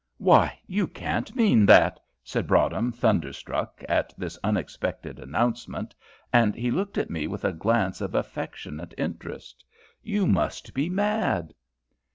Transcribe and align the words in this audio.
"Why! 0.17 0.59
you 0.65 0.87
can't 0.87 1.35
mean 1.35 1.63
that!" 1.67 1.99
said 2.23 2.47
Broadhem, 2.47 2.91
thunderstruck 2.91 3.83
at 3.87 4.11
this 4.17 4.35
unexpected 4.43 5.19
announcement; 5.19 5.93
and 6.33 6.55
he 6.55 6.71
looked 6.71 6.97
at 6.97 7.11
me 7.11 7.27
with 7.27 7.45
a 7.45 7.53
glance 7.53 8.01
of 8.01 8.15
affectionate 8.15 8.95
interest. 8.97 9.63
"You 10.01 10.25
must 10.25 10.73
be 10.73 10.89
mad." 10.89 11.53